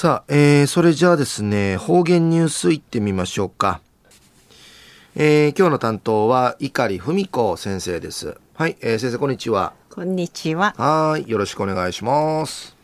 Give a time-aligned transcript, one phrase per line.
[0.00, 3.82] さあ、えー、それじゃあですね、方言ニュースいってみましょうか。
[5.14, 8.38] えー、今日の担当は碇文子先生です。
[8.54, 9.74] はい、えー、先生こんにちは。
[9.90, 10.74] こんにちは。
[10.78, 12.74] はい、よろしくお願いします。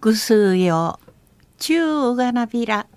[0.00, 0.98] ぐすよ、
[1.60, 2.88] 中がなびら。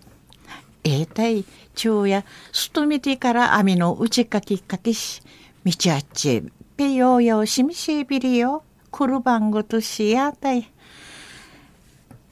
[0.83, 1.45] えー、たい、
[1.75, 5.21] 中や、すとみてから網の打ちかきかきし、
[5.63, 6.41] みちあっち、
[6.77, 10.70] ぺようよしみしびりよ、くるばんごとしやたい。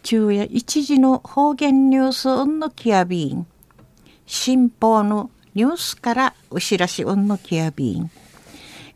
[0.10, 3.46] 昼夜一時の方言ニュースうんのきやびん。
[4.26, 8.10] 新報のニュースからお知らしうんのきやびん。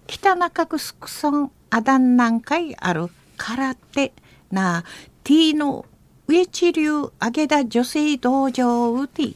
[0.07, 0.97] 北中城
[1.31, 4.11] 村アダン南海ある空手
[4.49, 4.85] な
[5.23, 5.85] ティーの
[6.25, 9.35] 上地流揚げ田女性道場うて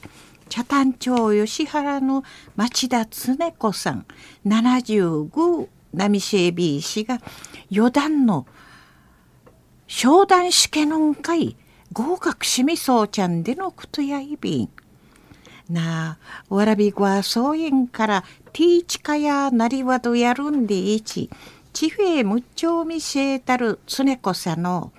[0.49, 2.23] 茶谷町吉原の
[2.55, 4.07] 町田恒子さん
[4.47, 7.19] 75波シェービー氏が
[7.71, 8.47] 余談の
[9.85, 11.55] 商談試験の会
[11.97, 14.69] 合格しみそうちゃんでのことやいびん。
[15.67, 21.27] なあ、わらびごはそういんからティーチカやなりわどやるんでいち、
[21.73, 24.91] 地平むっちょうみせえたるつねこさの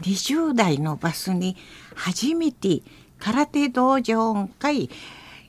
[0.00, 1.56] 20代のバスに
[1.94, 2.82] 初めて
[3.20, 4.90] 空手道場んかい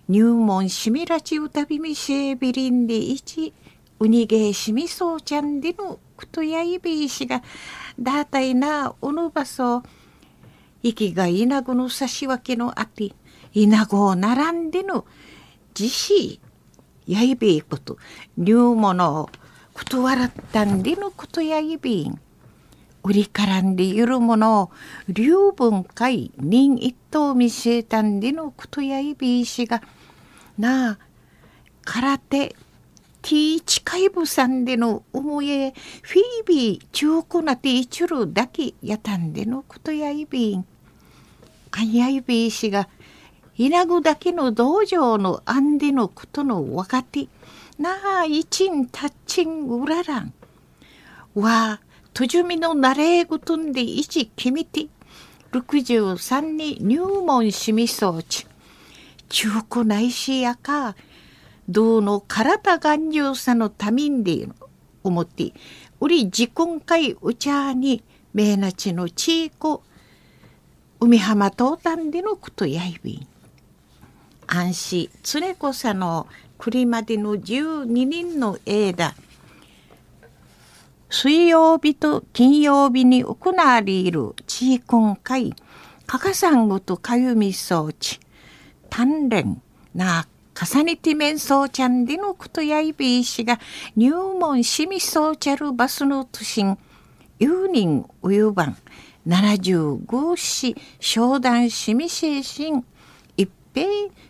[0.07, 3.51] 入門しみらちうたびみせえびりんでいち、
[3.99, 7.41] うにげえしみそうちゃんでのことやいびいしが、
[7.99, 9.81] だたいなおぬばそ、
[10.83, 13.13] 息が稲子の差し分けのあて、
[13.53, 15.05] 稲子を並んでの
[15.79, 16.41] 自死、
[17.07, 17.97] やいべいこと、
[18.37, 19.29] 入物を
[19.73, 22.19] 断らったんでのことやいべん。
[23.03, 24.71] 売りからんでゆるものを
[25.09, 29.81] 流分解人一等見せたんでのことやいべいしが、
[30.57, 30.97] なあ、
[31.83, 32.55] 空手、
[33.21, 40.65] ティーチカイブさんでの思いへフィービー中古なティーチュルだけやたんでのことやいびん。
[41.75, 42.87] あやいびいしが
[43.57, 47.27] 稲ぐだけの道場のあんでのことのわかって
[47.79, 50.33] なあいちんたっちんうららん
[51.33, 51.81] わ
[52.13, 54.87] とじゅみのなれぐとんでいちきみて
[55.51, 58.47] 63に入門しみそうち。
[59.29, 60.95] 中古ないしやか
[61.67, 64.47] どうの体頑丈さのためんで
[65.03, 65.53] 思って
[65.99, 68.03] うり自婚会うちゃに
[68.33, 69.83] めなちのちいこ
[71.03, 73.27] 海浜東端でのことやいびん。
[74.47, 75.09] 安心
[75.41, 76.27] 連子さの
[76.57, 79.13] 栗までの12人の枝
[81.09, 85.53] 水曜日と金曜日に行われる地域今回
[86.07, 88.21] かかさんごとかゆみ装置
[88.89, 89.61] 鍛錬
[89.93, 90.25] な
[90.55, 93.59] 重ねて面相ちゃんでのことやいびいしが
[93.97, 96.77] 入門しみそうちゃるバスの都心
[97.39, 98.77] 有人おゆばん
[99.27, 102.83] 75子商談しみ精神
[103.37, 103.87] 一平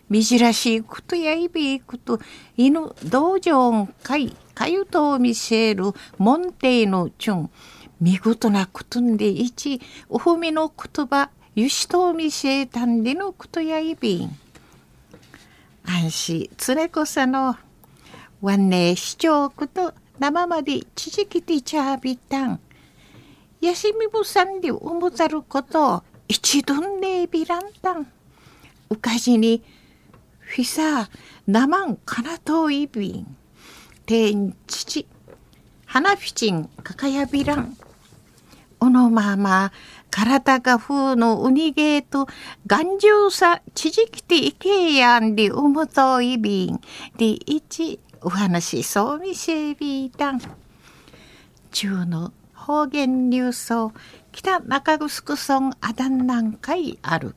[0.08, 2.20] みじらしいことやいびいこと
[2.56, 6.56] 犬道場んかいかゆとを見せる門弟
[6.86, 7.50] のちゅん
[8.00, 14.36] 見事なことんでいちおふみの言葉ゆしとを見せたんでのことやいびん。
[15.86, 17.56] 安心つれこさの
[18.40, 22.60] わんね市長こと生までちじきてちゃびたん。
[23.64, 28.06] やしみぶさんでおもざることを一度ねびらんたん。
[28.90, 29.62] うかじに、
[30.38, 31.08] フィサー、
[31.46, 33.36] なまんかなといびん。
[34.04, 35.06] てんちち、
[35.86, 37.74] 花フィチン、かかやびらん。
[38.80, 39.72] おのまま、
[40.10, 42.26] 体が風のうにげと、
[42.66, 46.80] 頑丈さ、ちじきていけやんでおもといびん。
[47.16, 50.40] でいち、お話そうみせびたん。
[51.72, 52.32] 中の
[52.64, 53.92] 方言流送
[54.32, 57.34] 北中城村アダン南海ある。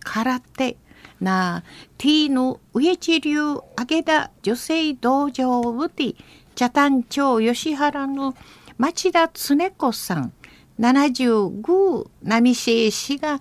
[0.00, 0.78] 空手。
[1.20, 1.62] な
[1.98, 6.14] ティーの上地流揚げ田女性道場うて
[6.54, 8.34] 茶谷町吉原の
[8.78, 10.32] 町田恒子さん。
[10.80, 13.40] 75波瀬氏が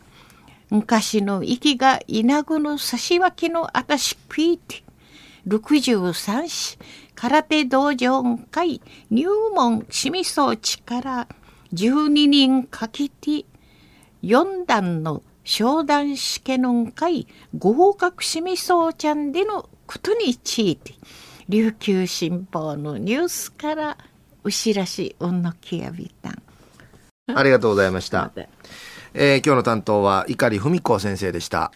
[0.69, 4.83] 昔の息が稲子の差し分けのあたしくいて
[5.47, 6.77] 63子
[7.15, 11.27] 空手道場会入門しみそう力。
[11.73, 13.45] 12人かけて
[14.23, 17.27] 4段の商談試験の会
[17.57, 20.93] 合格しみそうちゃんでのことについて
[21.49, 23.97] 琉球新報のニュースから
[24.43, 26.41] お知らしうんのきやびたん。
[27.33, 28.31] ありがとうございました、
[29.13, 31.71] えー、今日の担当は碇文子先生でした